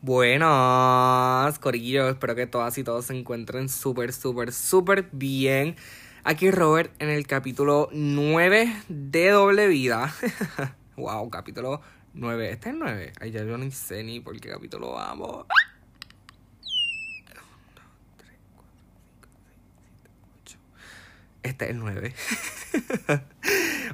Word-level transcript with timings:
Buenas, 0.00 1.58
Corillo. 1.58 2.08
Espero 2.08 2.36
que 2.36 2.46
todas 2.46 2.78
y 2.78 2.84
todos 2.84 3.06
se 3.06 3.18
encuentren 3.18 3.68
súper, 3.68 4.12
súper, 4.12 4.52
súper 4.52 5.08
bien. 5.10 5.74
Aquí 6.22 6.52
Robert 6.52 6.92
en 7.00 7.08
el 7.08 7.26
capítulo 7.26 7.88
9 7.90 8.72
de 8.88 9.28
Doble 9.30 9.66
Vida. 9.66 10.14
wow, 10.96 11.28
capítulo 11.30 11.80
9. 12.14 12.50
¿Este 12.52 12.68
es 12.68 12.74
el 12.74 12.78
9? 12.78 13.12
Ay, 13.20 13.32
ya 13.32 13.42
yo 13.42 13.58
no 13.58 13.68
sé 13.72 14.04
ni 14.04 14.20
por 14.20 14.40
qué 14.40 14.50
capítulo 14.50 14.92
vamos. 14.92 15.46
Este 21.42 21.64
es 21.64 21.70
el 21.72 21.78
9. 21.80 22.14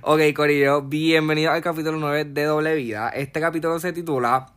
ok, 0.02 0.20
Corillo, 0.36 0.82
bienvenido 0.82 1.50
al 1.50 1.62
capítulo 1.62 1.96
9 1.98 2.26
de 2.26 2.44
Doble 2.44 2.74
Vida. 2.74 3.08
Este 3.08 3.40
capítulo 3.40 3.80
se 3.80 3.94
titula 3.94 4.53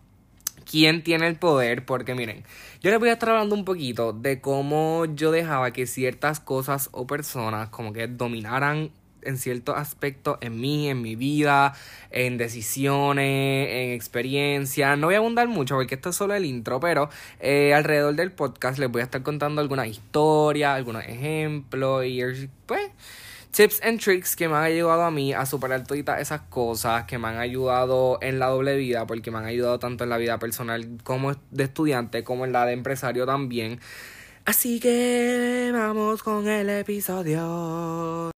quién 0.69 1.03
tiene 1.03 1.27
el 1.27 1.35
poder, 1.35 1.85
porque 1.85 2.15
miren, 2.15 2.43
yo 2.81 2.91
les 2.91 2.99
voy 2.99 3.09
a 3.09 3.13
estar 3.13 3.29
hablando 3.29 3.55
un 3.55 3.65
poquito 3.65 4.13
de 4.13 4.41
cómo 4.41 5.05
yo 5.05 5.31
dejaba 5.31 5.71
que 5.71 5.87
ciertas 5.87 6.39
cosas 6.39 6.89
o 6.91 7.07
personas 7.07 7.69
como 7.69 7.93
que 7.93 8.07
dominaran 8.07 8.91
en 9.23 9.37
ciertos 9.37 9.75
aspectos 9.75 10.37
en 10.41 10.59
mí, 10.59 10.89
en 10.89 11.01
mi 11.01 11.15
vida, 11.15 11.73
en 12.11 12.37
decisiones, 12.37 13.69
en 13.69 13.91
experiencia. 13.91 14.95
No 14.95 15.07
voy 15.07 15.15
a 15.15 15.17
abundar 15.17 15.47
mucho 15.47 15.75
porque 15.75 15.95
esto 15.95 16.09
es 16.09 16.15
solo 16.15 16.33
el 16.33 16.45
intro, 16.45 16.79
pero 16.79 17.09
eh, 17.39 17.73
alrededor 17.73 18.15
del 18.15 18.31
podcast 18.31 18.79
les 18.79 18.89
voy 18.89 19.01
a 19.01 19.05
estar 19.05 19.23
contando 19.23 19.61
algunas 19.61 19.87
historias, 19.87 20.75
algunos 20.75 21.03
ejemplos 21.03 22.05
y 22.05 22.21
pues 22.65 22.89
tips 23.57 23.81
and 23.81 23.99
tricks 23.99 24.35
que 24.35 24.47
me 24.47 24.55
han 24.55 24.65
ayudado 24.65 25.01
a 25.01 25.09
mí 25.09 25.33
a 25.33 25.43
superar 25.47 25.83
todas 25.83 26.21
esas 26.21 26.41
cosas, 26.41 27.05
que 27.05 27.17
me 27.17 27.27
han 27.27 27.39
ayudado 27.39 28.19
en 28.21 28.37
la 28.37 28.49
doble 28.49 28.75
vida, 28.75 29.07
porque 29.07 29.31
me 29.31 29.39
han 29.39 29.45
ayudado 29.45 29.79
tanto 29.79 30.03
en 30.03 30.11
la 30.11 30.17
vida 30.17 30.37
personal 30.37 30.87
como 31.03 31.33
de 31.49 31.63
estudiante, 31.63 32.23
como 32.23 32.45
en 32.45 32.51
la 32.51 32.67
de 32.67 32.73
empresario 32.73 33.25
también. 33.25 33.79
Así 34.45 34.79
que 34.79 35.71
vamos 35.73 36.21
con 36.21 36.47
el 36.47 36.69
episodio. 36.69 38.29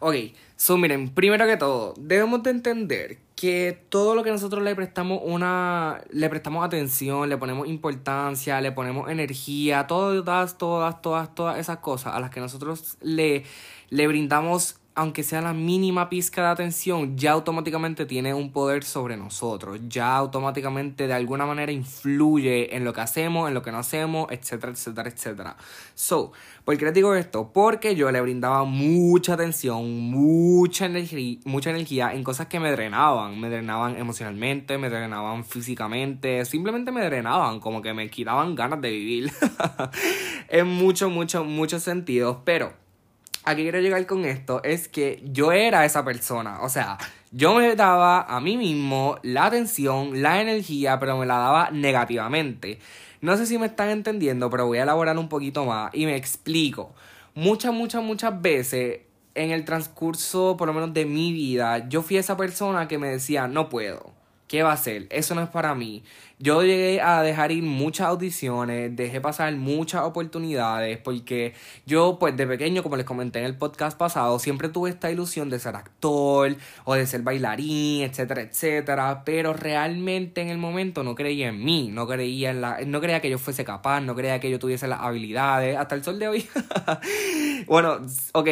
Ok, 0.00 0.14
so 0.56 0.76
miren, 0.76 1.08
primero 1.10 1.46
que 1.46 1.56
todo, 1.56 1.94
debemos 1.98 2.42
de 2.42 2.50
entender 2.50 3.18
que 3.34 3.84
todo 3.88 4.14
lo 4.14 4.24
que 4.24 4.30
nosotros 4.30 4.62
le 4.62 4.74
prestamos 4.74 5.20
una 5.24 6.02
le 6.10 6.28
prestamos 6.28 6.64
atención, 6.64 7.28
le 7.28 7.36
ponemos 7.36 7.68
importancia, 7.68 8.60
le 8.60 8.72
ponemos 8.72 9.10
energía, 9.10 9.86
todas 9.86 10.56
todas 10.58 11.02
todas 11.02 11.34
todas 11.34 11.58
esas 11.58 11.78
cosas 11.78 12.14
a 12.14 12.20
las 12.20 12.30
que 12.30 12.40
nosotros 12.40 12.96
le 13.00 13.44
le 13.90 14.06
brindamos 14.08 14.80
aunque 14.98 15.22
sea 15.22 15.40
la 15.40 15.52
mínima 15.52 16.08
pizca 16.08 16.42
de 16.42 16.48
atención, 16.48 17.16
ya 17.16 17.30
automáticamente 17.30 18.04
tiene 18.04 18.34
un 18.34 18.50
poder 18.50 18.82
sobre 18.82 19.16
nosotros, 19.16 19.78
ya 19.86 20.16
automáticamente 20.16 21.06
de 21.06 21.12
alguna 21.14 21.46
manera 21.46 21.70
influye 21.70 22.74
en 22.74 22.84
lo 22.84 22.92
que 22.92 23.02
hacemos, 23.02 23.46
en 23.46 23.54
lo 23.54 23.62
que 23.62 23.70
no 23.70 23.78
hacemos, 23.78 24.26
etcétera, 24.32 24.72
etcétera, 24.72 25.08
etcétera. 25.08 25.56
So, 25.94 26.32
¿por 26.64 26.76
qué 26.76 26.86
les 26.86 26.94
digo 26.94 27.14
esto? 27.14 27.52
Porque 27.52 27.94
yo 27.94 28.10
le 28.10 28.20
brindaba 28.20 28.64
mucha 28.64 29.34
atención, 29.34 29.88
mucha 30.10 30.86
energía, 30.86 31.38
mucha 31.44 31.70
energía 31.70 32.12
en 32.12 32.24
cosas 32.24 32.48
que 32.48 32.58
me 32.58 32.72
drenaban, 32.72 33.38
me 33.38 33.50
drenaban 33.50 33.96
emocionalmente, 33.96 34.78
me 34.78 34.90
drenaban 34.90 35.44
físicamente, 35.44 36.44
simplemente 36.44 36.90
me 36.90 37.04
drenaban, 37.04 37.60
como 37.60 37.82
que 37.82 37.94
me 37.94 38.10
quitaban 38.10 38.56
ganas 38.56 38.80
de 38.80 38.90
vivir. 38.90 39.30
en 40.48 40.66
muchos, 40.66 41.08
muchos, 41.08 41.46
muchos 41.46 41.84
sentidos, 41.84 42.38
pero 42.44 42.87
a 43.48 43.56
qué 43.56 43.62
quiero 43.62 43.80
llegar 43.80 44.04
con 44.04 44.26
esto 44.26 44.62
es 44.62 44.88
que 44.88 45.22
yo 45.24 45.52
era 45.52 45.86
esa 45.86 46.04
persona. 46.04 46.60
O 46.60 46.68
sea, 46.68 46.98
yo 47.32 47.54
me 47.54 47.74
daba 47.76 48.22
a 48.22 48.40
mí 48.40 48.58
mismo 48.58 49.18
la 49.22 49.46
atención, 49.46 50.20
la 50.20 50.42
energía, 50.42 50.98
pero 50.98 51.16
me 51.16 51.24
la 51.24 51.38
daba 51.38 51.70
negativamente. 51.70 52.78
No 53.22 53.38
sé 53.38 53.46
si 53.46 53.56
me 53.56 53.66
están 53.66 53.88
entendiendo, 53.88 54.50
pero 54.50 54.66
voy 54.66 54.78
a 54.78 54.82
elaborar 54.82 55.16
un 55.16 55.30
poquito 55.30 55.64
más 55.64 55.94
y 55.94 56.04
me 56.04 56.14
explico. 56.14 56.92
Muchas, 57.34 57.72
muchas, 57.72 58.02
muchas 58.02 58.40
veces 58.42 59.00
en 59.34 59.50
el 59.50 59.64
transcurso, 59.64 60.58
por 60.58 60.68
lo 60.68 60.74
menos 60.74 60.92
de 60.92 61.06
mi 61.06 61.32
vida, 61.32 61.88
yo 61.88 62.02
fui 62.02 62.18
esa 62.18 62.36
persona 62.36 62.86
que 62.86 62.98
me 62.98 63.08
decía, 63.08 63.48
no 63.48 63.70
puedo 63.70 64.12
¿Qué 64.48 64.62
va 64.62 64.72
a 64.72 64.76
ser? 64.78 65.06
Eso 65.10 65.34
no 65.34 65.42
es 65.42 65.50
para 65.50 65.74
mí. 65.74 66.02
Yo 66.38 66.62
llegué 66.62 67.02
a 67.02 67.22
dejar 67.22 67.52
ir 67.52 67.62
muchas 67.62 68.06
audiciones, 68.06 68.96
dejé 68.96 69.20
pasar 69.20 69.54
muchas 69.56 70.04
oportunidades, 70.04 70.96
porque 70.96 71.52
yo, 71.84 72.16
pues 72.18 72.34
de 72.34 72.46
pequeño, 72.46 72.82
como 72.82 72.96
les 72.96 73.04
comenté 73.04 73.40
en 73.40 73.44
el 73.44 73.56
podcast 73.58 73.98
pasado, 73.98 74.38
siempre 74.38 74.70
tuve 74.70 74.88
esta 74.88 75.10
ilusión 75.10 75.50
de 75.50 75.58
ser 75.58 75.76
actor 75.76 76.56
o 76.84 76.94
de 76.94 77.06
ser 77.06 77.20
bailarín, 77.22 78.04
etcétera, 78.04 78.40
etcétera, 78.40 79.22
pero 79.26 79.52
realmente 79.52 80.40
en 80.40 80.48
el 80.48 80.58
momento 80.58 81.02
no 81.02 81.14
creía 81.14 81.48
en 81.48 81.62
mí, 81.62 81.90
no 81.92 82.06
creía 82.06 82.50
en 82.50 82.62
la, 82.62 82.78
no 82.86 83.02
creía 83.02 83.20
que 83.20 83.28
yo 83.28 83.38
fuese 83.38 83.64
capaz, 83.64 84.00
no 84.00 84.14
creía 84.14 84.40
que 84.40 84.50
yo 84.50 84.58
tuviese 84.58 84.88
las 84.88 85.00
habilidades, 85.00 85.76
hasta 85.76 85.94
el 85.94 86.02
sol 86.02 86.18
de 86.18 86.28
hoy. 86.28 86.48
bueno, 87.66 87.98
ok, 88.32 88.48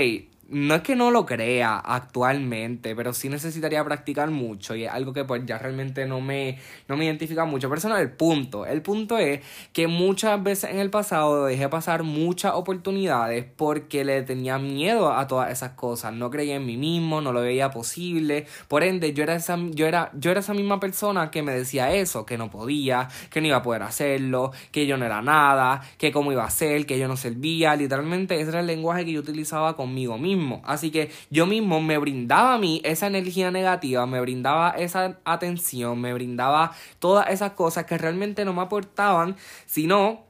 no 0.48 0.76
es 0.76 0.82
que 0.82 0.94
no 0.94 1.10
lo 1.10 1.26
crea 1.26 1.78
actualmente, 1.78 2.94
pero 2.94 3.12
sí 3.12 3.28
necesitaría 3.28 3.82
practicar 3.84 4.30
mucho 4.30 4.76
y 4.76 4.84
es 4.84 4.90
algo 4.90 5.12
que 5.12 5.24
pues 5.24 5.42
ya 5.44 5.58
realmente 5.58 6.06
no 6.06 6.20
me, 6.20 6.58
no 6.88 6.96
me 6.96 7.04
identifica 7.04 7.44
mucho. 7.44 7.68
Pero 7.68 7.78
eso 7.78 7.88
no 7.88 7.96
es 7.96 8.02
el 8.02 8.12
punto. 8.12 8.64
El 8.64 8.82
punto 8.82 9.18
es 9.18 9.40
que 9.72 9.88
muchas 9.88 10.40
veces 10.42 10.70
en 10.70 10.78
el 10.78 10.90
pasado 10.90 11.46
dejé 11.46 11.68
pasar 11.68 12.04
muchas 12.04 12.52
oportunidades 12.54 13.44
porque 13.56 14.04
le 14.04 14.22
tenía 14.22 14.58
miedo 14.58 15.12
a 15.12 15.26
todas 15.26 15.50
esas 15.50 15.72
cosas. 15.72 16.12
No 16.14 16.30
creía 16.30 16.56
en 16.56 16.66
mí 16.66 16.76
mismo, 16.76 17.20
no 17.20 17.32
lo 17.32 17.40
veía 17.40 17.70
posible. 17.70 18.46
Por 18.68 18.84
ende, 18.84 19.12
yo 19.12 19.24
era 19.24 19.34
esa, 19.34 19.58
yo 19.70 19.86
era, 19.86 20.10
yo 20.14 20.30
era 20.30 20.40
esa 20.40 20.54
misma 20.54 20.78
persona 20.78 21.30
que 21.30 21.42
me 21.42 21.52
decía 21.52 21.92
eso, 21.92 22.24
que 22.24 22.38
no 22.38 22.50
podía, 22.50 23.08
que 23.30 23.40
no 23.40 23.48
iba 23.48 23.56
a 23.56 23.62
poder 23.62 23.82
hacerlo, 23.82 24.52
que 24.70 24.86
yo 24.86 24.96
no 24.96 25.04
era 25.04 25.22
nada, 25.22 25.82
que 25.98 26.12
cómo 26.12 26.30
iba 26.30 26.44
a 26.44 26.50
ser, 26.50 26.86
que 26.86 26.98
yo 26.98 27.08
no 27.08 27.16
servía. 27.16 27.74
Literalmente 27.74 28.40
ese 28.40 28.50
era 28.50 28.60
el 28.60 28.66
lenguaje 28.66 29.04
que 29.04 29.12
yo 29.12 29.20
utilizaba 29.20 29.74
conmigo 29.74 30.18
mismo. 30.18 30.35
Así 30.64 30.90
que 30.90 31.10
yo 31.30 31.46
mismo 31.46 31.80
me 31.80 31.98
brindaba 31.98 32.54
a 32.54 32.58
mí 32.58 32.80
esa 32.84 33.06
energía 33.06 33.50
negativa, 33.50 34.06
me 34.06 34.20
brindaba 34.20 34.70
esa 34.70 35.18
atención, 35.24 36.00
me 36.00 36.12
brindaba 36.12 36.72
todas 36.98 37.30
esas 37.30 37.52
cosas 37.52 37.84
que 37.84 37.98
realmente 37.98 38.44
no 38.44 38.52
me 38.52 38.62
aportaban, 38.62 39.36
sino 39.66 40.24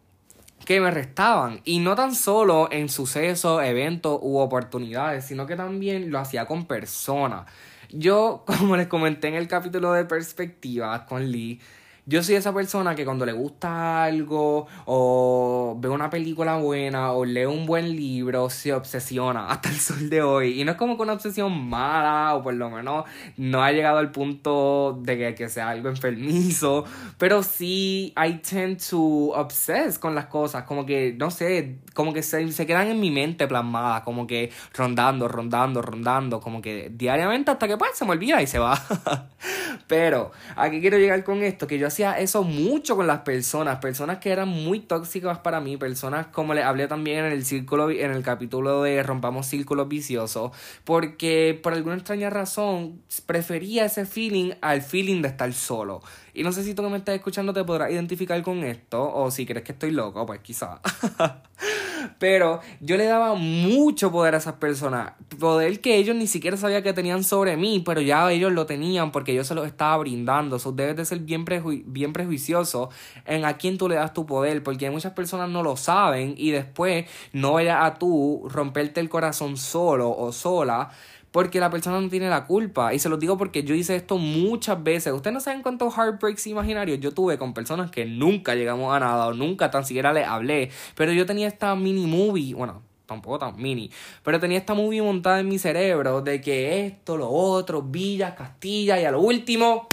que 0.64 0.80
me 0.80 0.90
restaban. 0.90 1.60
Y 1.64 1.78
no 1.78 1.94
tan 1.94 2.14
solo 2.14 2.68
en 2.70 2.88
sucesos, 2.88 3.62
eventos 3.62 4.18
u 4.22 4.38
oportunidades, 4.38 5.24
sino 5.24 5.46
que 5.46 5.56
también 5.56 6.10
lo 6.10 6.18
hacía 6.18 6.46
con 6.46 6.66
personas. 6.66 7.46
Yo, 7.90 8.44
como 8.46 8.76
les 8.76 8.88
comenté 8.88 9.28
en 9.28 9.34
el 9.34 9.48
capítulo 9.48 9.92
de 9.92 10.04
perspectivas 10.04 11.02
con 11.02 11.30
Lee, 11.30 11.60
yo 12.08 12.22
soy 12.22 12.36
esa 12.36 12.54
persona 12.54 12.94
que 12.94 13.04
cuando 13.04 13.26
le 13.26 13.32
gusta 13.32 14.04
algo 14.04 14.68
o 14.84 15.76
ve 15.80 15.88
una 15.88 16.08
película 16.08 16.56
buena 16.56 17.10
o 17.10 17.24
lee 17.24 17.46
un 17.46 17.66
buen 17.66 17.96
libro 17.96 18.48
se 18.48 18.72
obsesiona 18.72 19.46
hasta 19.50 19.70
el 19.70 19.76
sol 19.76 20.08
de 20.08 20.22
hoy. 20.22 20.60
Y 20.60 20.64
no 20.64 20.70
es 20.72 20.76
como 20.76 20.96
que 20.96 21.02
una 21.02 21.14
obsesión 21.14 21.68
mala 21.68 22.36
o 22.36 22.44
por 22.44 22.54
lo 22.54 22.70
menos 22.70 23.06
no 23.36 23.64
ha 23.64 23.72
llegado 23.72 23.98
al 23.98 24.12
punto 24.12 25.00
de 25.02 25.34
que, 25.34 25.48
sea 25.48 25.70
algo 25.70 25.88
enfermizo. 25.88 26.84
Pero 27.18 27.42
sí, 27.42 28.14
I 28.16 28.34
tend 28.34 28.80
to 28.88 29.32
obsess 29.34 29.98
con 29.98 30.14
las 30.14 30.26
cosas. 30.26 30.62
Como 30.62 30.86
que, 30.86 31.14
no 31.18 31.32
sé, 31.32 31.78
como 31.92 32.12
que 32.12 32.22
se, 32.22 32.52
se 32.52 32.66
quedan 32.66 32.86
en 32.86 33.00
mi 33.00 33.10
mente 33.10 33.48
plasmadas. 33.48 34.02
Como 34.02 34.28
que 34.28 34.52
rondando, 34.74 35.26
rondando, 35.26 35.82
rondando. 35.82 36.40
Como 36.40 36.62
que 36.62 36.88
diariamente 36.94 37.50
hasta 37.50 37.66
que 37.66 37.76
pues 37.76 37.98
se 37.98 38.04
me 38.04 38.12
olvida 38.12 38.40
y 38.42 38.46
se 38.46 38.60
va. 38.60 38.80
Pero 39.88 40.30
aquí 40.54 40.80
quiero 40.80 40.98
llegar 40.98 41.24
con 41.24 41.42
esto, 41.42 41.66
que 41.66 41.78
yo 41.78 41.86
hacía 41.96 42.18
eso 42.18 42.42
mucho 42.42 42.94
con 42.94 43.06
las 43.06 43.20
personas, 43.20 43.78
personas 43.78 44.18
que 44.18 44.30
eran 44.30 44.50
muy 44.50 44.80
tóxicas 44.80 45.38
para 45.38 45.60
mí, 45.60 45.78
personas 45.78 46.26
como 46.26 46.52
les 46.52 46.62
hablé 46.62 46.88
también 46.88 47.24
en 47.24 47.32
el 47.32 47.42
círculo, 47.42 47.90
en 47.90 48.10
el 48.10 48.22
capítulo 48.22 48.82
de 48.82 49.02
Rompamos 49.02 49.46
Círculos 49.46 49.88
Viciosos, 49.88 50.52
porque 50.84 51.58
por 51.62 51.72
alguna 51.72 51.94
extraña 51.94 52.28
razón 52.28 53.00
prefería 53.24 53.86
ese 53.86 54.04
feeling 54.04 54.52
al 54.60 54.82
feeling 54.82 55.22
de 55.22 55.28
estar 55.28 55.50
solo. 55.54 56.02
Y 56.34 56.42
no 56.42 56.52
sé 56.52 56.64
si 56.64 56.74
tú 56.74 56.82
que 56.82 56.90
me 56.90 56.98
estás 56.98 57.14
escuchando 57.14 57.54
te 57.54 57.64
podrás 57.64 57.90
identificar 57.90 58.42
con 58.42 58.58
esto, 58.58 59.14
o 59.14 59.30
si 59.30 59.46
crees 59.46 59.64
que 59.64 59.72
estoy 59.72 59.92
loco, 59.92 60.26
pues 60.26 60.40
quizá. 60.40 60.82
Pero 62.18 62.60
yo 62.80 62.96
le 62.96 63.06
daba 63.06 63.34
mucho 63.34 64.10
poder 64.10 64.34
a 64.34 64.38
esas 64.38 64.54
personas. 64.54 65.12
Poder 65.38 65.80
que 65.80 65.96
ellos 65.96 66.16
ni 66.16 66.26
siquiera 66.26 66.56
sabían 66.56 66.82
que 66.82 66.92
tenían 66.92 67.24
sobre 67.24 67.56
mí, 67.56 67.82
pero 67.84 68.00
ya 68.00 68.30
ellos 68.30 68.52
lo 68.52 68.66
tenían 68.66 69.12
porque 69.12 69.34
yo 69.34 69.44
se 69.44 69.54
los 69.54 69.66
estaba 69.66 69.96
brindando. 69.98 70.56
Eso 70.56 70.72
debes 70.72 70.96
de 70.96 71.04
ser 71.04 71.20
bien, 71.20 71.44
bien 71.86 72.12
prejuicioso 72.12 72.90
en 73.24 73.44
a 73.44 73.56
quién 73.56 73.78
tú 73.78 73.88
le 73.88 73.96
das 73.96 74.12
tu 74.12 74.26
poder, 74.26 74.62
porque 74.62 74.90
muchas 74.90 75.12
personas 75.12 75.48
no 75.48 75.62
lo 75.62 75.76
saben 75.76 76.34
y 76.36 76.50
después 76.50 77.06
no 77.32 77.54
vayas 77.54 77.78
a 77.84 77.94
tú 77.94 78.46
romperte 78.48 79.00
el 79.00 79.08
corazón 79.08 79.56
solo 79.56 80.10
o 80.10 80.32
sola 80.32 80.90
porque 81.32 81.60
la 81.60 81.70
persona 81.70 82.00
no 82.00 82.08
tiene 82.08 82.28
la 82.28 82.46
culpa. 82.46 82.94
Y 82.94 82.98
se 82.98 83.08
lo 83.08 83.16
digo 83.16 83.36
porque 83.36 83.62
yo 83.62 83.74
hice 83.74 83.96
esto 83.96 84.18
muchas 84.18 84.82
veces. 84.82 85.12
Ustedes 85.12 85.34
no 85.34 85.40
saben 85.40 85.62
cuántos 85.62 85.94
heartbreaks 85.96 86.46
imaginarios 86.46 87.00
yo 87.00 87.12
tuve 87.12 87.38
con 87.38 87.54
personas 87.54 87.90
que 87.90 88.04
nunca 88.04 88.54
llegamos 88.54 88.94
a 88.94 89.00
nada 89.00 89.26
o 89.26 89.34
nunca 89.34 89.70
tan 89.70 89.84
siquiera 89.84 90.12
les 90.12 90.26
hablé. 90.26 90.70
Pero 90.94 91.12
yo 91.12 91.26
tenía 91.26 91.48
esta 91.48 91.74
mini 91.74 92.06
movie, 92.06 92.54
bueno, 92.54 92.82
tampoco 93.06 93.38
tan 93.38 93.56
mini, 93.56 93.90
pero 94.22 94.40
tenía 94.40 94.58
esta 94.58 94.74
movie 94.74 95.02
montada 95.02 95.40
en 95.40 95.48
mi 95.48 95.58
cerebro 95.58 96.22
de 96.22 96.40
que 96.40 96.86
esto, 96.86 97.16
lo 97.16 97.30
otro, 97.30 97.82
Villa, 97.82 98.34
Castilla 98.34 99.00
y 99.00 99.04
a 99.04 99.10
lo 99.10 99.20
último 99.20 99.86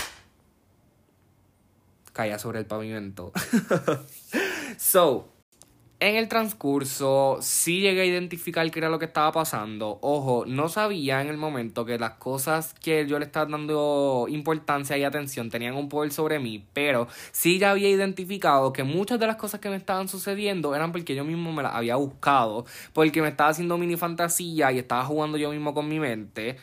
caía 2.14 2.40
sobre 2.40 2.60
el 2.60 2.66
pavimento. 2.66 3.32
so, 4.78 5.33
en 6.10 6.18
el 6.18 6.28
transcurso 6.28 7.38
sí 7.42 7.80
llegué 7.80 8.02
a 8.02 8.06
identificar 8.06 8.70
qué 8.70 8.80
era 8.80 8.90
lo 8.90 9.00
que 9.00 9.06
estaba 9.06 9.32
pasando. 9.32 10.00
Ojo, 10.02 10.44
no 10.46 10.68
sabía 10.68 11.22
en 11.22 11.30
el 11.30 11.38
momento 11.38 11.86
que 11.86 11.98
las 11.98 12.16
cosas 12.16 12.74
que 12.74 13.08
yo 13.08 13.20
le 13.20 13.26
estaba 13.26 13.50
dando 13.50 14.26
importancia 14.28 14.98
y 14.98 15.06
atención 15.06 15.50
tenían 15.50 15.76
un 15.76 15.88
poder 15.88 16.12
sobre 16.12 16.40
mí, 16.40 16.66
pero 16.74 17.08
sí 17.32 17.58
ya 17.58 17.72
había 17.72 17.90
identificado 17.90 18.74
que 18.74 18.84
muchas 18.84 19.18
de 19.18 19.28
las 19.28 19.38
cosas 19.38 19.62
que 19.62 19.70
me 19.70 19.78
estaban 19.78 20.10
sucediendo 20.10 20.76
eran 20.76 20.92
porque 20.92 21.16
yo 21.16 21.24
mismo 21.24 21.54
me 21.54 21.64
las 21.64 21.74
había 21.74 21.96
buscado, 21.96 22.66
porque 22.92 23.22
me 23.22 23.30
estaba 23.30 23.52
haciendo 23.52 23.78
mini 23.78 23.96
fantasía 23.96 24.74
y 24.74 24.80
estaba 24.80 25.06
jugando 25.06 25.38
yo 25.38 25.52
mismo 25.52 25.74
con 25.74 25.88
mi 25.88 26.02
mente. 26.02 26.58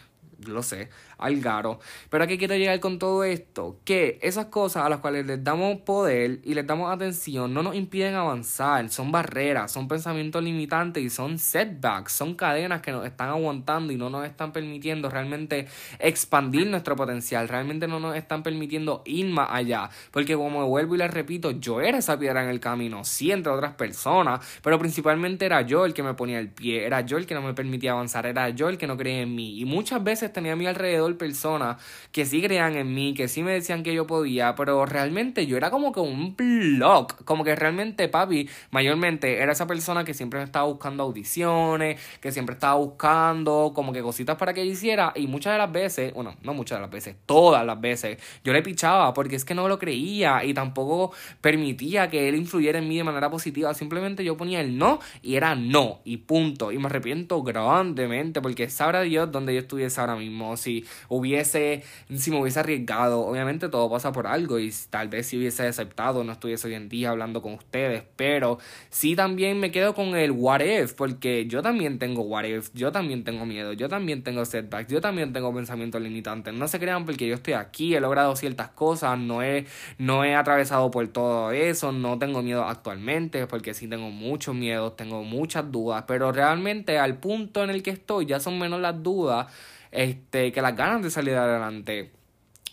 Lo 0.47 0.63
sé 0.63 0.89
Algaro. 1.21 1.81
Pero 2.09 2.25
aquí 2.25 2.39
quiero 2.39 2.57
llegar 2.57 2.81
con 2.81 2.99
todo 2.99 3.25
esto, 3.25 3.79
que 3.85 4.19
esas 4.23 4.47
cosas 4.47 4.85
a 4.85 4.89
las 4.89 5.01
cuales 5.01 5.27
les 5.27 5.43
damos 5.43 5.81
poder 5.81 6.41
y 6.45 6.55
les 6.55 6.67
damos 6.67 6.93
atención 6.93 7.53
no 7.53 7.63
nos 7.63 7.75
impiden 7.75 8.15
avanzar, 8.15 8.89
son 8.91 9.13
barreras, 9.13 9.73
son 9.73 9.89
pensamientos 9.89 10.43
limitantes 10.43 11.03
y 11.03 11.11
son 11.11 11.39
setbacks, 11.39 12.13
son 12.13 12.35
cadenas 12.35 12.83
que 12.83 12.93
nos 12.93 13.07
están 13.07 13.29
aguantando 13.29 13.93
y 13.93 13.97
no 13.97 14.11
nos 14.11 14.25
están 14.27 14.53
permitiendo 14.53 15.09
realmente 15.09 15.67
expandir 15.99 16.67
nuestro 16.67 16.97
potencial, 16.97 17.49
realmente 17.49 17.87
no 17.87 18.01
nos 18.01 18.17
están 18.17 18.43
permitiendo 18.43 19.03
ir 19.05 19.27
más 19.27 19.49
allá, 19.51 19.91
porque 20.11 20.35
como 20.37 20.67
vuelvo 20.67 20.95
y 20.95 20.99
les 20.99 21.11
repito, 21.11 21.51
yo 21.53 21.81
era 21.81 21.99
esa 21.99 22.19
piedra 22.19 22.43
en 22.43 22.51
el 22.51 22.61
camino, 22.61 23.05
sí, 23.05 23.31
entre 23.31 23.53
otras 23.53 23.75
personas, 23.75 24.41
pero 24.63 24.79
principalmente 24.79 25.47
era 25.47 25.63
yo 25.63 25.85
el 25.85 25.95
que 25.95 26.03
me 26.03 26.15
ponía 26.15 26.39
el 26.39 26.49
pie, 26.49 26.85
era 26.85 27.01
yo 27.03 27.19
el 27.19 27.27
que 27.27 27.35
no 27.35 27.43
me 27.43 27.55
permitía 27.55 27.93
avanzar, 27.93 28.27
era 28.27 28.49
yo 28.51 28.69
el 28.69 28.79
que 28.79 28.87
no 28.87 28.97
creía 28.97 29.21
en 29.21 29.35
mí 29.35 29.61
y 29.61 29.65
muchas 29.65 30.03
veces 30.03 30.33
tenía 30.33 30.53
a 30.53 30.57
mi 30.57 30.67
alrededor 30.67 31.10
personas 31.17 31.77
que 32.13 32.27
sí 32.27 32.43
creían 32.43 32.77
en 32.77 32.95
mí, 32.95 33.15
que 33.15 33.29
sí 33.29 33.43
me 33.43 33.53
decían 33.53 33.83
que 33.83 33.95
yo 33.95 34.07
podía, 34.07 34.55
pero 34.55 34.87
realmente 34.87 35.47
yo 35.47 35.57
era 35.57 35.71
como 35.71 35.93
que 35.93 36.01
un 36.01 36.37
blog, 36.37 37.25
como 37.25 37.45
que 37.45 37.55
realmente 37.55 38.09
papi 38.09 38.49
mayormente 38.71 39.39
era 39.39 39.53
esa 39.53 39.67
persona 39.67 40.05
que 40.05 40.15
siempre 40.15 40.39
me 40.39 40.45
estaba 40.45 40.67
buscando 40.67 41.03
audiciones, 41.03 42.01
que 42.21 42.33
siempre 42.33 42.55
estaba 42.55 42.75
buscando 42.75 43.73
como 43.75 43.93
que 43.93 44.03
cositas 44.03 44.37
para 44.37 44.55
que 44.55 44.65
hiciera 44.65 45.13
y 45.15 45.27
muchas 45.27 45.55
de 45.55 45.59
las 45.59 45.73
veces, 45.73 46.13
bueno, 46.15 46.37
no 46.43 46.55
muchas 46.55 46.79
de 46.79 46.83
las 46.83 46.91
veces, 46.91 47.17
todas 47.27 47.65
las 47.65 47.81
veces 47.81 48.19
yo 48.45 48.53
le 48.53 48.63
pichaba 48.63 49.13
porque 49.15 49.37
es 49.37 49.45
que 49.45 49.55
no 49.55 49.69
lo 49.69 49.79
creía 49.79 50.45
y 50.45 50.55
tampoco 50.55 51.13
permitía 51.41 52.09
que 52.11 52.29
él 52.29 52.35
influyera 52.35 52.79
en 52.79 52.89
mí 52.89 52.97
de 52.97 53.05
manera 53.05 53.31
positiva, 53.31 53.75
simplemente 53.75 54.25
yo 54.25 54.37
ponía 54.37 54.61
el 54.61 54.77
no 54.77 55.01
y 55.23 55.37
era 55.37 55.55
no 55.55 56.01
y 56.05 56.19
punto 56.19 56.73
y 56.73 56.79
me 56.79 56.87
arrepiento 56.87 57.43
grandemente 57.43 58.41
porque 58.41 58.69
sabrá 58.71 59.03
Dios 59.03 59.31
dónde 59.31 59.55
yo 59.55 59.61
estuviese 59.61 60.01
ahora 60.01 60.17
mismo, 60.17 60.57
si 60.57 60.85
hubiese, 61.09 61.83
si 62.15 62.31
me 62.31 62.41
hubiese 62.41 62.61
arriesgado, 62.61 63.21
obviamente 63.27 63.69
todo 63.69 63.91
pasa 63.91 64.13
por 64.13 64.27
algo 64.27 64.59
y 64.59 64.73
tal 64.91 65.09
vez 65.09 65.27
si 65.27 65.39
hubiese 65.39 65.67
aceptado 65.67 66.25
no 66.25 66.33
estuviese 66.33 66.69
hoy 66.69 66.75
en 66.75 66.89
día 66.89 67.11
hablando 67.11 67.43
con 67.43 67.55
ustedes, 67.55 68.03
pero 68.17 68.59
sí 68.89 69.17
también 69.17 69.59
me 69.59 69.71
quedo 69.71 69.95
con 69.95 70.17
el 70.17 70.31
what 70.31 70.61
if, 70.61 70.95
porque 70.95 71.47
yo 71.47 71.63
también 71.63 71.99
tengo 71.99 72.23
what 72.23 72.45
if, 72.45 72.71
yo 72.75 72.93
también 72.93 73.25
tengo 73.25 73.47
miedo, 73.47 73.73
yo 73.73 73.89
también 73.89 74.23
tengo 74.23 74.45
setbacks, 74.45 74.91
yo 74.91 75.01
también 75.01 75.33
tengo 75.33 75.55
pensamientos 75.55 76.01
limitantes, 76.01 76.55
no 76.55 76.69
se 76.69 76.79
crean 76.79 77.05
porque 77.05 77.27
yo 77.27 77.35
estoy 77.35 77.55
aquí, 77.55 77.95
he 77.95 78.01
logrado 78.01 78.37
ciertas 78.37 78.69
cosas, 78.71 79.19
no 79.19 79.43
he, 79.43 79.67
no 79.99 80.25
he 80.25 80.35
atravesado 80.35 80.91
por 80.91 81.07
todo 81.09 81.53
eso, 81.53 81.93
no 81.93 82.19
tengo 82.19 82.43
miedo 82.43 82.65
actualmente, 82.65 83.47
porque 83.47 83.75
sí 83.75 83.89
tengo 83.89 84.11
muchos 84.11 84.55
miedos, 84.55 84.97
tengo 84.97 85.25
muchas 85.25 85.71
dudas, 85.71 86.05
pero 86.07 86.33
realmente 86.33 86.99
al 86.99 87.19
punto 87.19 87.63
en 87.63 87.71
el 87.71 87.83
que 87.83 87.91
estoy 87.91 88.27
ya 88.27 88.41
son 88.41 88.59
menos 88.59 88.81
las 88.81 89.03
dudas 89.03 89.47
este, 89.93 90.53
que 90.53 90.63
las 90.63 90.77
ganas 90.77 91.03
de 91.03 91.11
salir 91.11 91.35
adelante, 91.35 92.11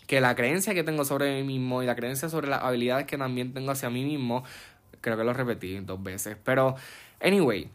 que 0.06 0.20
la 0.20 0.34
creencia 0.34 0.74
que 0.74 0.84
tengo 0.84 1.04
sobre 1.04 1.36
mí 1.36 1.58
mismo 1.58 1.82
y 1.82 1.86
la 1.86 1.96
creencia 1.96 2.28
sobre 2.28 2.48
las 2.48 2.62
habilidades 2.62 3.06
que 3.06 3.18
también 3.18 3.52
tengo 3.52 3.70
hacia 3.70 3.90
mí 3.90 4.04
mismo, 4.04 4.44
creo 5.00 5.16
que 5.16 5.24
lo 5.24 5.32
repetí 5.32 5.78
dos 5.80 6.02
veces, 6.02 6.36
pero 6.42 6.76
anyway, 7.20 7.68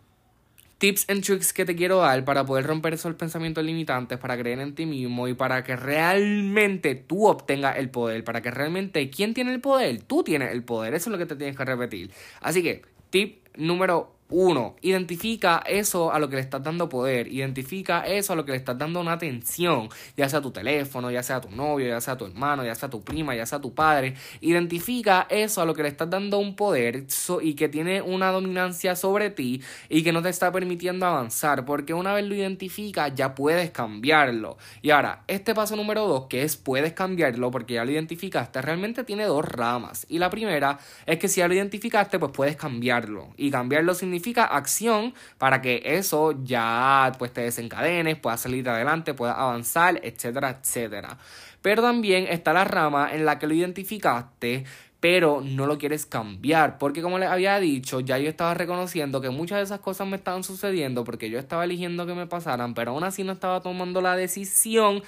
tips 0.84 1.10
and 1.10 1.24
tricks 1.24 1.54
que 1.54 1.64
te 1.64 1.76
quiero 1.76 2.00
dar 2.00 2.26
para 2.26 2.46
poder 2.46 2.66
romper 2.66 2.94
esos 2.94 3.16
pensamientos 3.16 3.64
limitantes, 3.64 4.18
para 4.18 4.38
creer 4.38 4.60
en 4.60 4.76
ti 4.76 4.86
mismo 4.86 5.28
y 5.28 5.34
para 5.34 5.64
que 5.64 5.76
realmente 5.76 6.96
tú 6.96 7.28
obtengas 7.28 7.78
el 7.78 7.90
poder, 7.90 8.24
para 8.24 8.42
que 8.42 8.52
realmente, 8.52 9.10
¿quién 9.10 9.34
tiene 9.34 9.54
el 9.54 9.62
poder? 9.62 10.02
Tú 10.02 10.24
tienes 10.24 10.52
el 10.52 10.64
poder, 10.64 10.94
eso 10.94 11.10
es 11.10 11.12
lo 11.12 11.18
que 11.18 11.26
te 11.26 11.36
tienes 11.36 11.56
que 11.56 11.64
repetir. 11.64 12.12
Así 12.42 12.62
que, 12.62 12.82
tip 13.12 13.48
número 13.56 14.13
uno, 14.30 14.76
identifica 14.82 15.64
eso 15.68 16.12
a 16.12 16.20
lo 16.20 16.30
que 16.30 16.38
le 16.38 16.42
estás 16.42 16.64
dando 16.64 16.90
poder, 16.90 17.28
identifica 17.28 18.02
eso 18.02 18.34
a 18.34 18.36
lo 18.36 18.46
que 18.46 18.52
le 18.52 18.58
estás 18.58 18.78
dando 18.78 19.00
una 19.00 19.14
atención, 19.14 19.90
ya 20.18 20.28
sea 20.28 20.42
tu 20.42 20.52
teléfono, 20.52 21.12
ya 21.12 21.22
sea 21.22 21.40
tu 21.40 21.52
novio, 21.52 21.88
ya 21.88 22.02
sea 22.02 22.18
tu 22.18 22.26
hermano, 22.26 22.66
ya 22.66 22.74
sea 22.74 22.90
tu 22.90 23.02
prima, 23.02 23.36
ya 23.36 23.46
sea 23.46 23.62
tu 23.62 23.74
padre, 23.74 24.16
identifica 24.42 25.28
eso 25.30 25.62
a 25.62 25.66
lo 25.66 25.76
que 25.76 25.84
le 25.84 25.90
estás 25.90 26.10
dando 26.10 26.40
un 26.40 26.56
poder 26.56 27.06
y 27.42 27.54
que 27.54 27.70
tiene 27.70 28.02
una 28.02 28.32
dominancia 28.32 28.96
sobre 28.96 29.30
ti 29.30 29.62
y 29.90 30.04
que 30.04 30.12
no 30.12 30.22
te 30.22 30.30
está 30.30 30.52
permitiendo 30.52 31.06
avanzar, 31.06 31.66
porque 31.66 31.94
una 31.94 32.14
vez 32.14 32.26
lo 32.26 32.34
identificas 32.34 33.14
ya 33.14 33.36
puedes 33.36 33.70
cambiarlo. 33.72 34.58
Y 34.82 34.90
ahora, 34.90 35.24
este 35.28 35.54
paso 35.54 35.76
número 35.76 36.08
dos, 36.08 36.26
que 36.28 36.44
es 36.44 36.58
puedes 36.58 36.94
cambiarlo 36.94 37.52
porque 37.52 37.76
ya 37.76 37.86
lo 37.86 37.92
identificaste, 37.92 38.62
realmente 38.62 39.04
tiene 39.04 39.26
dos 39.26 39.46
ramas. 39.46 40.08
Y 40.10 40.18
la 40.18 40.30
primera 40.30 40.80
es 41.06 41.20
que 41.20 41.28
si 41.28 41.42
ya 41.42 41.48
lo 41.48 41.54
identificaste, 41.54 42.18
pues 42.20 42.32
puedes 42.32 42.56
cambiarlo. 42.56 43.30
Y 43.38 43.52
cambiarlo 43.52 43.94
significa 43.94 44.13
acción 44.44 45.14
para 45.38 45.62
que 45.62 45.82
eso 45.86 46.34
ya 46.44 47.12
pues 47.18 47.34
te 47.34 47.42
desencadenes, 47.42 48.18
puedas 48.18 48.42
salir 48.42 48.68
adelante, 48.70 49.14
puedas 49.14 49.38
avanzar, 49.38 50.00
etcétera, 50.04 50.60
etcétera. 50.62 51.18
Pero 51.62 51.82
también 51.82 52.28
está 52.28 52.54
la 52.54 52.66
rama 52.66 53.10
en 53.14 53.26
la 53.26 53.40
que 53.40 53.48
lo 53.48 53.54
identificaste, 53.54 54.66
pero 55.00 55.42
no 55.42 55.66
lo 55.66 55.78
quieres 55.78 56.06
cambiar. 56.06 56.78
Porque 56.78 57.02
como 57.02 57.20
les 57.20 57.30
había 57.30 57.60
dicho, 57.60 58.00
ya 58.00 58.18
yo 58.18 58.30
estaba 58.30 58.54
reconociendo 58.54 59.22
que 59.22 59.30
muchas 59.30 59.58
de 59.58 59.64
esas 59.64 59.80
cosas 59.80 60.08
me 60.08 60.18
estaban 60.18 60.44
sucediendo 60.44 61.04
porque 61.04 61.30
yo 61.30 61.40
estaba 61.40 61.64
eligiendo 61.64 62.06
que 62.06 62.14
me 62.14 62.28
pasaran, 62.28 62.74
pero 62.74 62.92
aún 62.92 63.04
así 63.04 63.24
no 63.24 63.34
estaba 63.34 63.62
tomando 63.62 64.02
la 64.02 64.16
decisión 64.16 65.04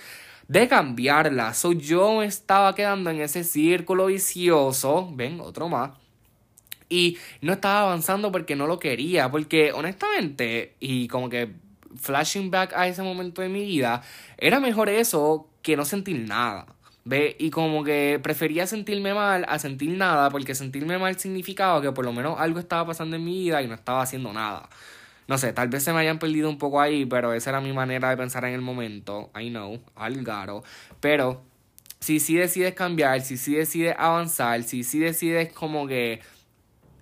de 0.48 0.68
cambiarlas. 0.68 1.58
So, 1.58 1.72
yo 1.74 2.24
estaba 2.24 2.76
quedando 2.76 3.10
en 3.10 3.22
ese 3.22 3.44
círculo 3.44 4.08
vicioso, 4.08 5.10
ven, 5.14 5.40
otro 5.40 5.70
más, 5.70 5.92
y 6.90 7.18
no 7.42 7.54
estaba 7.54 7.82
avanzando 7.82 8.32
porque 8.32 8.56
no 8.56 8.68
lo 8.68 8.80
quería, 8.80 9.30
porque 9.32 9.72
honestamente, 9.72 10.76
y 10.80 11.08
como 11.08 11.30
que 11.30 11.54
flashing 11.98 12.52
back 12.52 12.74
a 12.76 12.88
ese 12.88 13.02
momento 13.04 13.42
de 13.42 13.50
mi 13.50 13.66
vida, 13.66 14.02
era 14.38 14.60
mejor 14.60 14.90
eso 14.90 15.50
que 15.62 15.76
no 15.76 15.86
sentir 15.86 16.20
nada. 16.28 16.68
¿Ve? 17.08 17.36
Y 17.40 17.52
como 17.52 17.84
que 17.84 18.20
prefería 18.22 18.66
sentirme 18.66 19.14
mal 19.14 19.46
a 19.48 19.60
sentir 19.60 19.92
nada, 19.92 20.32
porque 20.32 20.56
sentirme 20.56 20.98
mal 20.98 21.20
significaba 21.20 21.80
que 21.80 21.92
por 21.92 22.04
lo 22.04 22.12
menos 22.14 22.40
algo 22.40 22.58
estaba 22.58 22.88
pasando 22.88 23.16
en 23.16 23.24
mi 23.24 23.44
vida 23.44 23.62
y 23.62 23.68
no 23.68 23.76
estaba 23.76 24.02
haciendo 24.02 24.34
nada. 24.34 24.68
No 25.28 25.38
sé, 25.38 25.54
tal 25.54 25.70
vez 25.70 25.84
se 25.84 25.94
me 25.94 26.00
hayan 26.00 26.18
perdido 26.20 26.50
un 26.50 26.58
poco 26.58 26.82
ahí, 26.82 27.06
pero 27.06 27.34
esa 27.34 27.52
era 27.52 27.62
mi 27.62 27.74
manera 27.74 28.10
de 28.10 28.18
pensar 28.18 28.46
en 28.46 28.54
el 28.54 28.62
momento. 28.62 29.32
I 29.40 29.50
know, 29.50 29.80
algaro. 29.96 30.64
Pero 31.00 31.44
si 32.00 32.20
sí 32.20 32.36
decides 32.36 32.74
cambiar, 32.74 33.22
si 33.22 33.38
sí 33.38 33.56
decides 33.56 33.96
avanzar, 33.98 34.64
si 34.64 34.84
sí 34.84 35.00
decides 35.00 35.52
como 35.54 35.88
que 35.88 36.22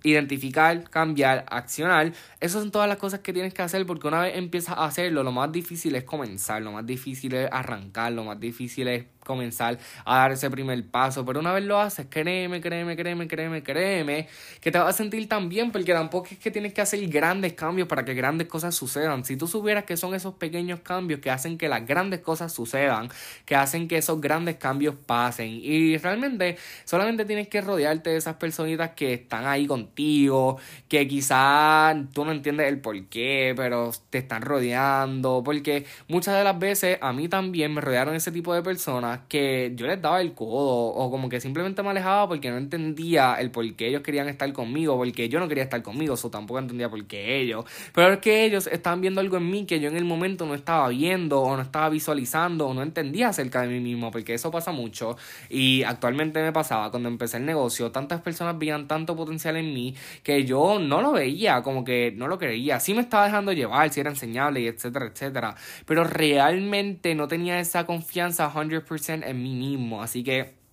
identificar, 0.04 0.88
cambiar, 0.90 1.44
accionar. 1.48 2.12
Esas 2.40 2.62
son 2.62 2.70
todas 2.70 2.88
las 2.88 2.98
cosas 2.98 3.20
que 3.20 3.32
tienes 3.32 3.54
que 3.54 3.62
hacer 3.62 3.84
porque 3.86 4.06
una 4.06 4.20
vez 4.20 4.36
empiezas 4.36 4.76
a 4.76 4.84
hacerlo, 4.84 5.22
lo 5.22 5.32
más 5.32 5.50
difícil 5.50 5.94
es 5.96 6.04
comenzar, 6.04 6.62
lo 6.62 6.72
más 6.72 6.86
difícil 6.86 7.34
es 7.34 7.48
arrancar, 7.50 8.12
lo 8.12 8.24
más 8.24 8.38
difícil 8.38 8.88
es 8.88 9.06
comenzar 9.24 9.78
a 10.04 10.18
dar 10.18 10.32
ese 10.32 10.50
primer 10.50 10.84
paso. 10.86 11.24
Pero 11.24 11.40
una 11.40 11.52
vez 11.52 11.64
lo 11.64 11.80
haces, 11.80 12.06
créeme, 12.08 12.60
créeme, 12.60 12.96
créeme, 12.96 13.26
créeme, 13.26 13.62
créeme, 13.62 14.28
que 14.60 14.70
te 14.70 14.78
vas 14.78 14.88
a 14.88 14.92
sentir 14.92 15.28
tan 15.28 15.48
bien, 15.48 15.72
porque 15.72 15.92
tampoco 15.92 16.28
es 16.30 16.38
que 16.38 16.50
tienes 16.50 16.72
que 16.72 16.80
hacer 16.80 17.04
grandes 17.08 17.54
cambios 17.54 17.88
para 17.88 18.04
que 18.04 18.14
grandes 18.14 18.48
cosas 18.48 18.74
sucedan. 18.74 19.24
Si 19.24 19.36
tú 19.36 19.46
supieras 19.46 19.84
que 19.84 19.96
son 19.96 20.14
esos 20.14 20.34
pequeños 20.34 20.80
cambios 20.80 21.20
que 21.20 21.30
hacen 21.30 21.58
que 21.58 21.68
las 21.68 21.86
grandes 21.86 22.20
cosas 22.20 22.52
sucedan, 22.52 23.08
que 23.44 23.56
hacen 23.56 23.88
que 23.88 23.98
esos 23.98 24.20
grandes 24.20 24.56
cambios 24.56 24.94
pasen. 25.06 25.48
Y 25.48 25.96
realmente 25.98 26.56
solamente 26.84 27.24
tienes 27.24 27.48
que 27.48 27.60
rodearte 27.60 28.10
de 28.10 28.16
esas 28.16 28.36
personitas 28.36 28.90
que 28.90 29.14
están 29.14 29.46
ahí 29.46 29.66
contigo, 29.66 30.58
que 30.88 31.06
quizás 31.08 31.96
tú 32.12 32.24
no 32.24 32.32
entiendes 32.32 32.68
el 32.68 32.80
por 32.80 33.04
qué, 33.06 33.54
pero 33.56 33.90
te 34.10 34.18
están 34.18 34.42
rodeando. 34.42 35.42
Porque 35.44 35.86
muchas 36.08 36.36
de 36.36 36.44
las 36.44 36.58
veces 36.58 36.98
a 37.00 37.12
mí 37.12 37.28
también 37.28 37.72
me 37.74 37.80
rodearon 37.80 38.14
ese 38.14 38.32
tipo 38.32 38.54
de 38.54 38.62
personas 38.62 39.13
que 39.28 39.72
yo 39.74 39.86
les 39.86 40.00
daba 40.00 40.20
el 40.20 40.34
codo 40.34 40.86
o 40.86 41.10
como 41.10 41.28
que 41.28 41.40
simplemente 41.40 41.82
me 41.82 41.90
alejaba 41.90 42.28
porque 42.28 42.50
no 42.50 42.58
entendía 42.58 43.34
el 43.34 43.50
por 43.50 43.74
qué 43.74 43.88
ellos 43.88 44.02
querían 44.02 44.28
estar 44.28 44.52
conmigo, 44.52 44.96
porque 44.96 45.28
yo 45.28 45.40
no 45.40 45.48
quería 45.48 45.64
estar 45.64 45.82
conmigo, 45.82 46.14
eso 46.14 46.30
tampoco 46.30 46.58
entendía 46.58 46.88
por 46.88 47.04
qué 47.06 47.40
ellos. 47.40 47.64
Pero 47.92 48.14
es 48.14 48.18
que 48.20 48.44
ellos 48.44 48.66
estaban 48.66 49.00
viendo 49.00 49.20
algo 49.20 49.36
en 49.36 49.50
mí 49.50 49.66
que 49.66 49.80
yo 49.80 49.88
en 49.88 49.96
el 49.96 50.04
momento 50.04 50.46
no 50.46 50.54
estaba 50.54 50.88
viendo 50.88 51.40
o 51.40 51.56
no 51.56 51.62
estaba 51.62 51.88
visualizando 51.88 52.68
o 52.68 52.74
no 52.74 52.82
entendía 52.82 53.28
acerca 53.28 53.62
de 53.62 53.68
mí 53.68 53.80
mismo, 53.80 54.10
porque 54.10 54.34
eso 54.34 54.50
pasa 54.50 54.72
mucho 54.72 55.16
y 55.48 55.82
actualmente 55.82 56.42
me 56.42 56.52
pasaba 56.52 56.90
cuando 56.90 57.08
empecé 57.08 57.36
el 57.38 57.46
negocio, 57.46 57.90
tantas 57.90 58.20
personas 58.20 58.58
veían 58.58 58.88
tanto 58.88 59.16
potencial 59.16 59.56
en 59.56 59.72
mí 59.72 59.94
que 60.22 60.44
yo 60.44 60.78
no 60.78 61.00
lo 61.00 61.12
veía, 61.12 61.62
como 61.62 61.84
que 61.84 62.12
no 62.16 62.28
lo 62.28 62.38
creía, 62.38 62.80
sí 62.80 62.94
me 62.94 63.00
estaba 63.00 63.24
dejando 63.24 63.52
llevar, 63.52 63.90
si 63.90 64.00
era 64.00 64.10
enseñable 64.10 64.60
y 64.60 64.66
etcétera, 64.66 65.06
etcétera, 65.06 65.54
pero 65.86 66.04
realmente 66.04 67.14
no 67.14 67.28
tenía 67.28 67.60
esa 67.60 67.86
confianza 67.86 68.50
100% 68.52 68.84
en 69.08 69.42
mí 69.42 69.54
mismo. 69.54 70.02
Así 70.02 70.24
que 70.24 70.64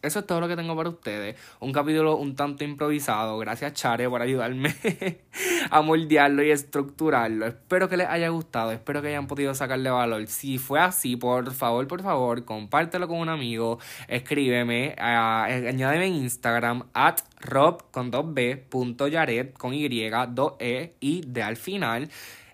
eso 0.00 0.20
es 0.20 0.26
todo 0.26 0.40
lo 0.40 0.46
que 0.46 0.54
tengo 0.54 0.76
para 0.76 0.88
ustedes. 0.90 1.36
Un 1.58 1.72
capítulo 1.72 2.16
un 2.16 2.36
tanto 2.36 2.62
improvisado. 2.62 3.36
Gracias, 3.38 3.72
Chare, 3.72 4.08
por 4.08 4.22
ayudarme 4.22 4.72
a 5.70 5.82
moldearlo 5.82 6.44
y 6.44 6.52
estructurarlo. 6.52 7.46
Espero 7.46 7.88
que 7.88 7.96
les 7.96 8.06
haya 8.06 8.28
gustado. 8.28 8.70
Espero 8.70 9.02
que 9.02 9.08
hayan 9.08 9.26
podido 9.26 9.54
sacarle 9.54 9.90
valor. 9.90 10.24
Si 10.28 10.58
fue 10.58 10.78
así, 10.78 11.16
por 11.16 11.52
favor, 11.52 11.88
por 11.88 12.02
favor, 12.02 12.44
compártelo 12.44 13.08
con 13.08 13.18
un 13.18 13.28
amigo. 13.28 13.80
Escríbeme, 14.06 14.94
añádeme 14.98 16.06
en 16.06 16.14
Instagram, 16.14 16.84
at 16.94 17.18
rob 17.40 17.90
con 17.90 18.12
2b, 18.12 18.68
punto 18.68 19.06
con 19.58 19.74
y, 19.74 19.88
2 19.88 20.52
e 20.60 20.94
y 21.00 21.22
de 21.26 21.42
al 21.42 21.56
final. 21.56 22.08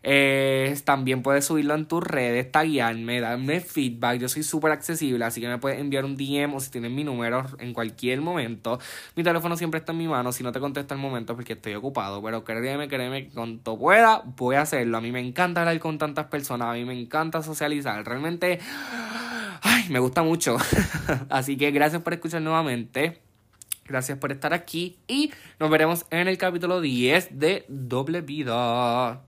Eh, 0.07 0.77
también 0.85 1.23
puedes 1.23 1.47
subirlo 1.47 1.75
en 1.75 1.87
tus 1.87 2.05
redes, 2.05 2.53
taguearme, 2.53 3.23
darme 3.23 3.61
feedback. 3.61 4.19
Yo 4.19 4.29
soy 4.29 4.43
súper 4.43 4.71
accesible, 4.71 5.25
así 5.25 5.41
que 5.41 5.49
me 5.49 5.57
puedes 5.57 5.81
enviar 5.81 6.05
un 6.05 6.15
DM 6.15 6.55
o 6.55 6.61
si 6.61 6.71
tienes 6.71 6.91
mi 6.91 7.05
número 7.05 7.47
en 7.59 7.73
cualquier 7.73 8.21
momento. 8.21 8.79
Mi 9.17 9.23
teléfono 9.23 9.57
siempre 9.57 9.79
está 9.79 9.93
en 9.93 9.99
mi 9.99 10.07
mano. 10.07 10.31
Si 10.31 10.43
no 10.43 10.53
te 10.53 10.61
contesto 10.61 10.93
al 10.93 11.01
momento 11.01 11.35
porque 11.35 11.55
estoy 11.55 11.75
ocupado, 11.75 12.23
pero 12.23 12.45
créeme, 12.45 12.87
créeme, 12.87 13.31
cuanto 13.31 13.79
pueda, 13.79 14.23
voy 14.37 14.57
a 14.57 14.61
hacerlo. 14.61 14.99
A 14.99 15.01
mí 15.01 15.11
me 15.11 15.21
encanta 15.21 15.63
hablar 15.63 15.79
con 15.81 15.97
tantas 15.97 16.27
personas, 16.27 16.69
a 16.69 16.75
mí 16.75 16.85
me 16.85 17.01
encanta 17.01 17.43
socializar. 17.43 18.05
Realmente, 18.05 18.59
ay, 19.63 19.87
me 19.89 20.01
gusta 20.01 20.23
mucho. 20.23 20.59
así 21.31 21.57
que 21.57 21.71
gracias 21.71 22.03
por 22.03 22.13
escuchar 22.13 22.43
nuevamente. 22.43 23.23
Gracias 23.87 24.19
por 24.19 24.33
estar 24.33 24.53
aquí 24.53 24.99
y 25.07 25.31
nos 25.59 25.71
veremos 25.71 26.05
en 26.11 26.29
el 26.29 26.37
capítulo 26.37 26.83
10 26.83 27.39
de 27.39 27.65
Doble 27.69 28.21
Vida. 28.21 29.23